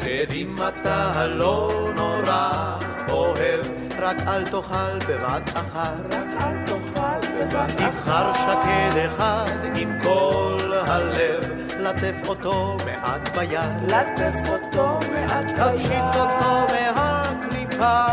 [0.00, 0.04] שקט.
[0.04, 2.78] שקדים אתה הלא נורא
[3.10, 3.66] אוהב,
[3.98, 5.94] רק אל תאכל בבת אחת.
[6.10, 7.92] רק אל תאכל בבת אחת.
[7.92, 11.44] תבחר שקד אחד עם כל הלב,
[11.78, 13.60] לטף אותו מעט ביד.
[13.88, 15.76] לטף אותו מעט ביד.
[15.76, 18.06] תפשיט אותו מהקליפה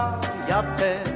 [0.47, 1.11] יפה.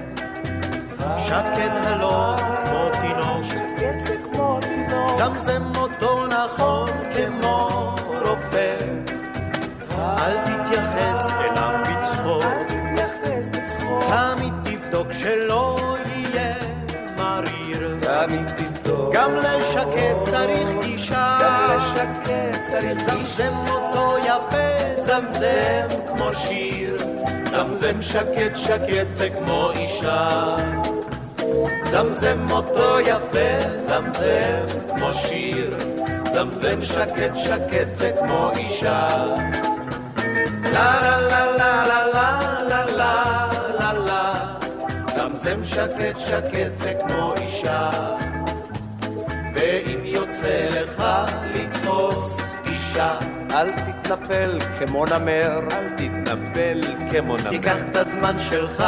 [1.28, 3.46] שקד הלא כמו תינוק.
[3.50, 5.12] שקד זה כמו תינוק.
[5.18, 7.96] זמזם אותו נכון כמו.
[10.22, 12.44] אל תתייחס אליו בצחוק.
[14.10, 15.78] תמיד תבדוק שלא
[16.16, 16.54] יהיה
[17.18, 17.98] מריר.
[18.02, 19.14] תמיד תבדוק.
[19.14, 21.38] גם לשקט צריך גישה.
[21.42, 23.16] גם לשקט צריך גישה.
[23.16, 26.98] זמזם אותו יפה, זמזם כמו שיר.
[27.52, 30.56] זמזם שקט שקט זה כמו אישה.
[31.92, 35.78] זמזם אותו יפה, זמזם כמו שיר.
[36.34, 39.08] זמזם שקט שקט זה כמו אישה.
[45.80, 47.90] שקט שקט זה כמו אישה
[49.54, 51.04] ואם יוצא לך
[51.54, 53.18] לתפוס אישה
[53.52, 57.50] אל תתנפל כמו נמר, אל תתנפל כמו נמר.
[57.50, 58.84] תיקח את הזמן שלך,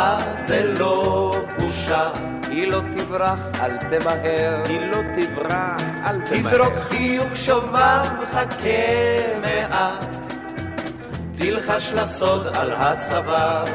[0.47, 2.09] זה לא בושה.
[2.49, 4.63] היא לא תברח, אל תמהר.
[4.65, 6.51] היא לא תברח, אל תמהר.
[6.51, 8.69] תזרוק חיוך שובב, חכה
[9.41, 10.20] מעט.
[11.42, 13.66] תלחש לסוד על הצוואר.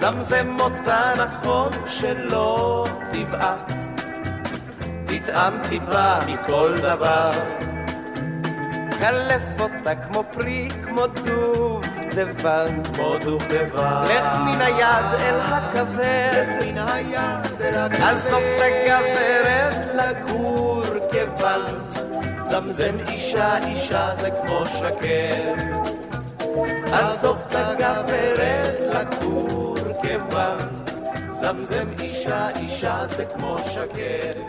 [0.00, 3.72] זמזם אותה נכון שלא תבעט.
[5.06, 7.30] תטעם טיפה מכל דבר.
[8.98, 12.82] קלף אותה כמו פרי, כמו דובדבן.
[12.82, 14.04] כמו דובדבן.
[14.04, 16.48] לך מן היד אל הכוורת.
[16.48, 18.16] לך מן היד אל הכוורת.
[18.16, 21.62] עזוב את הגברת לגור כיוון.
[22.50, 25.97] זמזם אישה, אישה זה כמו שקר.
[26.92, 30.58] עזוב את הגברת לגור כיוון.
[31.40, 34.40] זמזם אישה, אישה זה כמו שקר.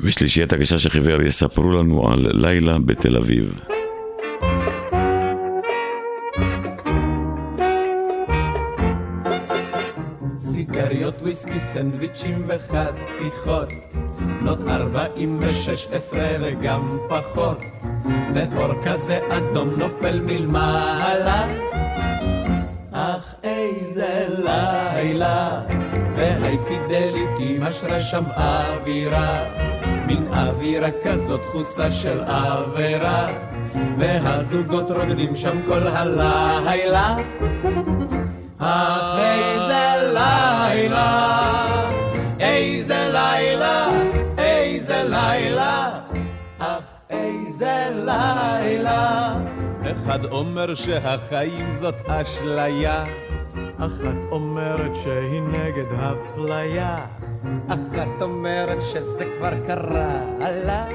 [0.00, 3.60] ושלישיית הגשש החיוור יספרו לנו על לילה בתל אביב.
[10.38, 13.68] סיגריות, וויסקי, סנדוויצ'ים וחתיכות,
[14.40, 17.58] בנות ארבעים ושש עשרה וגם פחות,
[18.32, 21.46] ואור כזה אדום נופל מלמעלה.
[22.92, 25.60] אך איזה לילה,
[26.16, 29.44] והי פידליטי משרה שם אווירה,
[30.06, 33.28] מין אווירה כזאת דחוסה של עבירה,
[33.98, 37.16] והזוגות רוקדים שם כל הלילה.
[38.58, 41.61] אך איזה לילה,
[47.62, 49.34] איזה לילה.
[49.84, 53.04] אחד אומר שהחיים זאת אשליה,
[53.78, 56.96] אחת אומרת שהיא נגד אפליה,
[57.68, 60.18] אחת אומרת שזה כבר קרה
[60.64, 60.86] לה.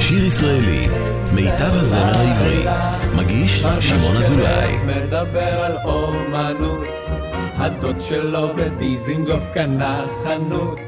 [0.00, 0.88] שיר ישראלי,
[1.34, 2.64] מיטב הזמר העברי,
[3.16, 4.76] מגיש שמעון אזולאי.
[4.86, 6.86] מדבר על אומנות,
[7.56, 10.78] הדוד שלו בדיזינגוף קנה חנות,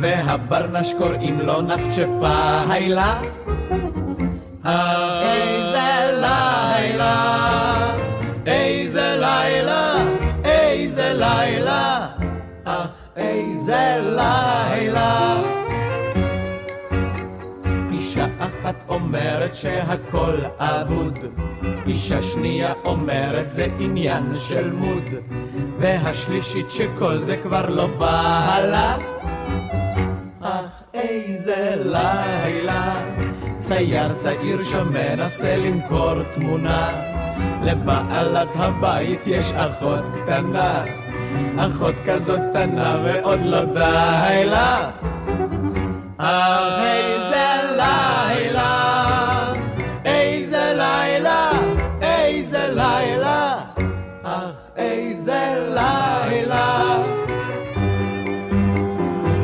[0.00, 3.20] והברנש קוראים לו נחצ'פה היילה.
[4.64, 7.92] איזה לילה,
[8.46, 9.94] איזה לילה,
[10.44, 12.06] איזה לילה,
[12.64, 15.40] אך איזה לילה.
[17.92, 21.18] אישה אחת אומרת שהכל אבוד.
[21.86, 25.08] אישה שנייה אומרת זה עניין של מוד.
[25.78, 28.96] והשלישית שכל זה כבר לא בעלה.
[30.40, 32.94] אך איזה לילה,
[33.60, 36.90] צייר צעיר שם מנסה למכור תמונה.
[37.62, 40.84] לבעלת הבית יש אחות קטנה,
[41.58, 44.90] אחות כזאת קטנה ועוד לא די לה.
[46.18, 47.46] אך איזה
[47.76, 49.52] לילה,
[50.04, 51.50] איזה לילה,
[52.02, 53.58] איזה לילה,
[54.22, 56.96] אך איזה לילה.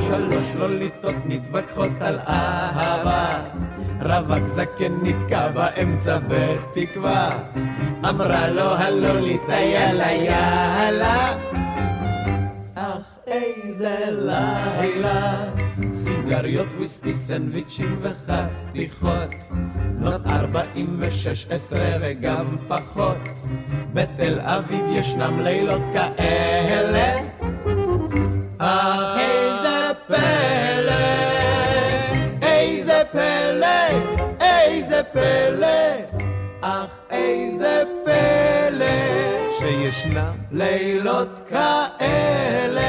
[0.08, 3.38] שלוש לוליטות מתווכחות על אהבה,
[4.06, 7.30] רווק זקן נתקע באמצע בתקווה,
[8.08, 11.36] אמרה לו הלוליטה יאללה יאללה.
[12.74, 15.44] אך איזה לילה,
[15.92, 19.34] סיגריות, וויסקי, סנדוויצ'ים וחתיכות,
[19.98, 23.18] בנות ארבעים ושש עשרה וגם פחות,
[23.94, 27.20] בתל אביב ישנם לילות כאלה.
[28.58, 30.75] אך איזה פלא,
[35.12, 35.66] פלא,
[36.60, 38.86] אך איזה פלא,
[39.58, 42.82] שישנם לילות כאלה,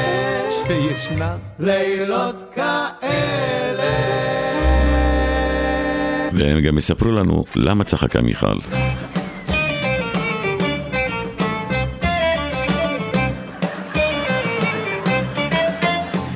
[0.50, 3.98] שישנם לילות כאלה.
[6.32, 8.58] והם גם יספרו לנו למה צחקה מיכל.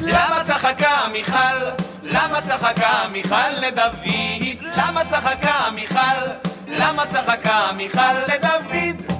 [0.00, 1.82] למה צחקה מיכל?
[2.02, 4.61] למה צחקה מיכל לדוד?
[4.76, 6.20] למה צחקה מיכל?
[6.66, 9.12] למה צחקה מיכל לדוד?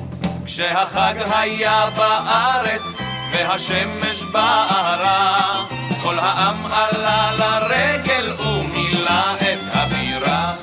[0.45, 2.99] כשהחג היה בארץ
[3.33, 5.65] והשמש בערה
[6.03, 10.55] כל העם עלה לרגל ומילא את הבירה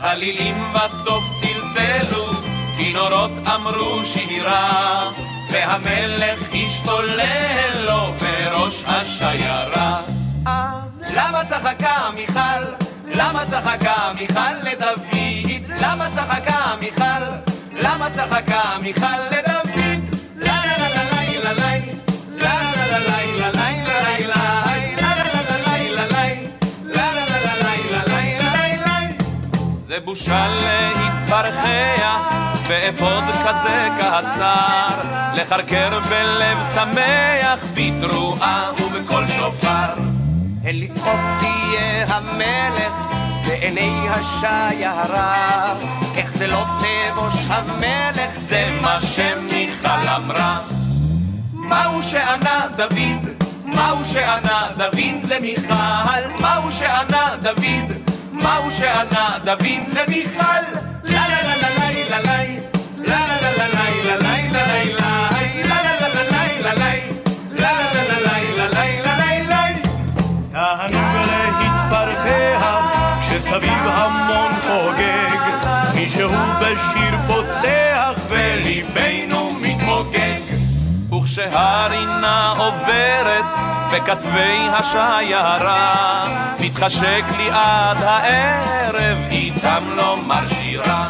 [0.00, 2.26] חלילים וטוב צלצלו,
[2.78, 5.10] כינורות אמרו שירה
[5.50, 10.00] והמלך השתולל לו בראש השיירה
[11.14, 12.91] למה צחקה מיכל?
[13.14, 15.72] למה צחקה מיכל לדוד?
[15.80, 17.22] למה צחקה מיכל?
[17.72, 20.10] למה צחקה מיכל לדוד?
[20.36, 21.04] לה לה לה לה
[21.38, 21.82] לה לה לה
[29.88, 32.32] זה בושה להתפרחח
[32.68, 34.98] באפוד כזה קצר,
[35.36, 40.11] לחרקר בלב שמח בתרועה ובקול שופר.
[40.64, 42.92] הן לצחוק תהיה המלך
[43.46, 45.74] בעיני השיירה,
[46.16, 50.58] איך זה לא תבוש המלך, זה מה שמיכל אמרה.
[51.52, 53.44] מהו שענה דוד?
[53.64, 56.22] מהו שענה דוד למיכל?
[56.40, 57.92] מהו שענה דוד?
[58.32, 60.62] מהו שענה דוד למיכל?
[61.04, 62.46] לה לה לה לה לה לה לה
[62.96, 64.51] לה לה לה לה לה לה
[81.32, 83.44] וכשהרינה עוברת
[83.92, 86.24] בקצווי השיירה
[86.60, 91.08] מתחשק לי עד הערב איתם לומר שירה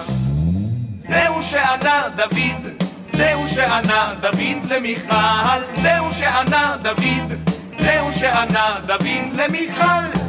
[0.94, 7.32] זהו שענה דוד, זהו שענה דוד למיכל זהו שענה דוד,
[7.78, 10.20] זהו שענה דוד למיכל.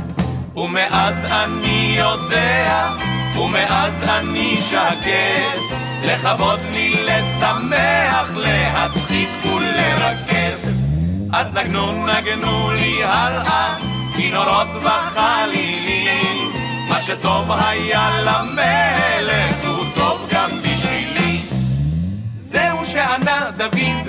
[0.56, 2.90] ומאז אני יודע,
[3.38, 10.58] ומאז אני שקט לכבוד לי, לשמח, להצחיק ולרקד
[11.34, 13.76] אז נגנו נגנו לי הלאה,
[14.16, 16.52] כינורות וחלילים
[16.90, 21.42] מה שטוב היה למלך הוא טוב גם בשבילי
[22.38, 24.08] זהו שענה דוד,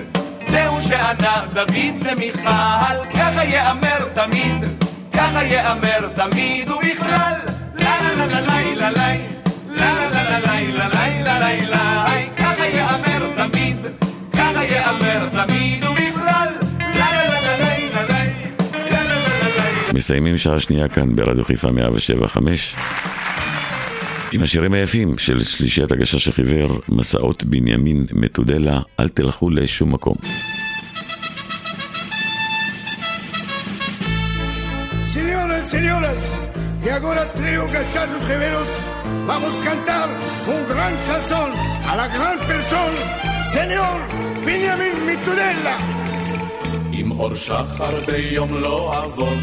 [0.49, 4.65] זהו שענה דוד למיכל ככה יאמר תמיד,
[5.13, 7.35] ככה יאמר תמיד ובכלל
[7.75, 9.44] לה לה לה לה לה לה לה
[9.77, 13.77] לה לה לה לה לה לה לה ככה יאמר תמיד,
[14.33, 16.49] ככה יאמר תמיד ובכלל
[16.79, 18.25] לה לה לה לה לה לה
[19.93, 22.75] מסיימים שעה שנייה כאן ברדיו חיפה 175
[24.33, 30.17] עם השירים היפים של שלישיית הגשש החיוור, מסעות בנימין מתודלה, אל תלכו לשום מקום.
[35.15, 36.44] Señoras, señoras,
[36.85, 38.69] y ahora trío gachazos gemelos,
[39.27, 40.09] vamos a cantar
[40.47, 41.51] un gran chanson
[41.89, 43.03] a la gran persona,
[43.53, 43.99] señor
[44.45, 45.77] Benjamin Mitudela.
[46.93, 49.39] עם אור שחר ביום לא אבוד,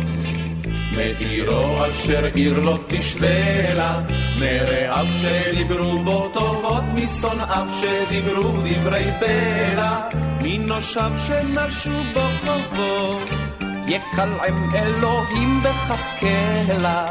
[0.96, 4.02] מעירו אשר עיר לא תשווה לה,
[4.40, 10.00] מרעיו שדיברו בו טובות, משונאיו שדיברו דברי בלע,
[10.44, 13.51] מנושיו שנשו בו חובות.
[13.88, 17.06] יקלעם אלוהים בכף קלע.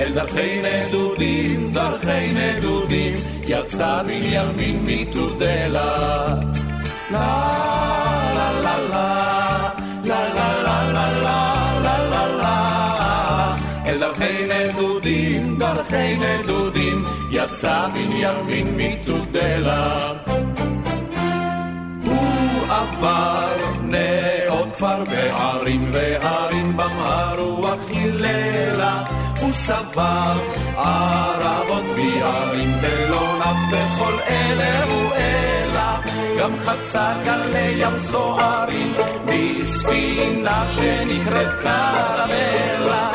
[0.00, 3.14] אל דרכי נדודים, דרכי נדודים,
[3.48, 6.26] יצא בנימין מתודלה.
[7.10, 7.40] לה
[8.34, 9.70] לה לה לה,
[10.04, 13.56] לה לה לה לה לה לה לה לה.
[13.86, 20.23] אל דרכי נדודים, דרכי נדודים, יצא בנימין מתודלה.
[22.84, 29.04] עבר נאות כפר בערים וערים בם הרוח היללה
[29.40, 30.38] הוא סבב
[30.76, 38.94] ערבות ויערים ולא נף בכל אלה הוא אלא גם חצה גלי ים סוערים
[39.26, 43.12] בספינה שנקראת קרמלה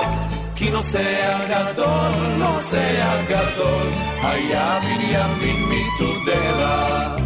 [0.56, 3.88] כי נוסע גדול, נוסע גדול,
[4.22, 7.19] היה בנימין מתודלה.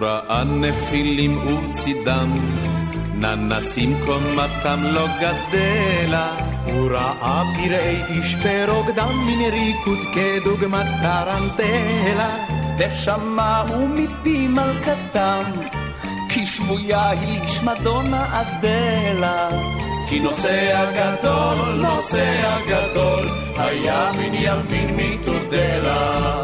[0.00, 2.34] הוא ראה נפילים ובצידם,
[3.14, 6.36] ננסים קומתם לא גדלה.
[6.66, 12.36] הוא ראה פראי איש ברוקדם מן ריקוד כדוגמת טרנטלה.
[12.78, 15.42] ושמעו מפי מלכתם,
[16.28, 19.48] כי שבויה היא שמדונה אדלה.
[20.08, 23.24] כי נוסע גדול, נוסע גדול,
[23.56, 26.42] היה בנימין מתודלה.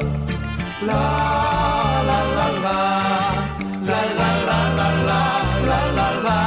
[0.82, 3.35] לה לה לה לה
[3.86, 5.22] לה לה לה לה
[5.66, 6.46] לה לה לה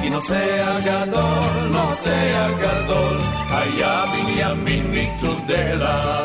[0.00, 3.18] כי נוסע גדול, נוסע גדול,
[3.50, 6.20] היה בנימין מתודלה.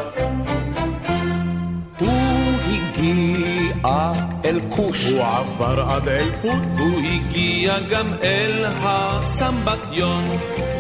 [2.00, 3.53] הוא הגיע
[3.86, 10.24] אל כוש, הוא עבר עד אל פוט, הוא הגיע גם אל הסמבטיון,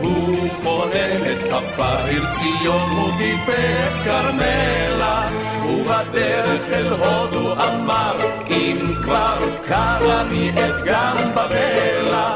[0.01, 5.27] הוא חולל את עפר ציון, הוא טיפס כרמלה,
[5.65, 8.17] ובדרך אל הודו אמר,
[8.49, 12.35] אם כבר קרה לי את גם בבלה.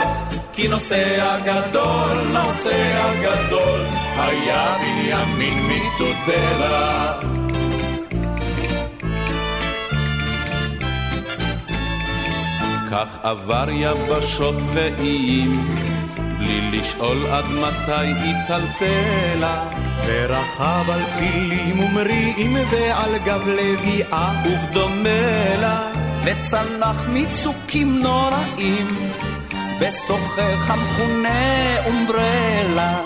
[0.54, 3.80] כי נוסע גדול, נוסע גדול,
[4.18, 7.37] היה בנימין מתודלה.
[12.92, 15.66] כך עבר יבשות ואיים,
[16.38, 19.64] בלי לשאול עד מתי היא טלטלה.
[20.08, 25.92] ורכב על פילים ומריעים ועל גב לביאה, ובדומה לה,
[26.24, 28.88] וצנח מצוקים נוראים,
[29.80, 33.00] בשוחך המכונה אומברלה.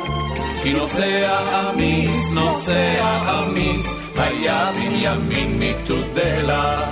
[0.63, 3.85] כי נוסע אמיץ, נוסע אמיץ,
[4.17, 6.91] היה בנימין מתודלה.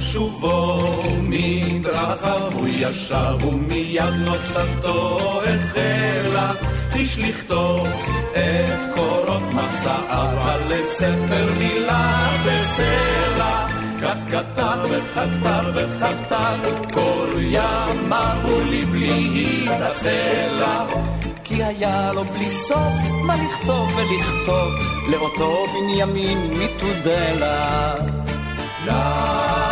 [0.00, 6.52] ובשובו מדרכיו הוא ישב ומיד נוצתו החלה
[6.90, 7.88] חיש לכתוב
[8.32, 13.66] את קורות מסעיו על ספר מילה בסלע
[14.02, 20.86] כך כתב וכתב וכתב כל ימיו לבלי התעצלה
[21.44, 22.94] כי היה לו בלי סוף
[23.26, 24.72] מה לכתוב ולכתוב
[25.10, 27.94] לאותו בנימין מתודלה.
[27.94, 28.20] לה
[28.86, 29.69] לה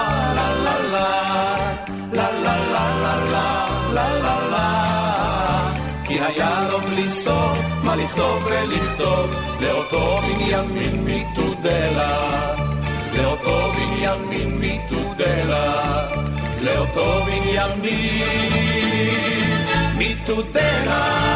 [8.08, 12.54] לכתוב ולכתוב לאותו בנימין מתודלה
[13.16, 16.06] לאותו בנימין מתודלה
[16.62, 17.58] לאותו בנימין
[19.98, 21.28] מתודלה